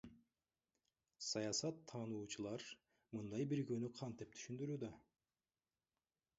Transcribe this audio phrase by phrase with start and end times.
[1.25, 2.65] Саясат тануучулар
[3.19, 4.93] мындай биригүүнү кантип түшүндүрүүдө?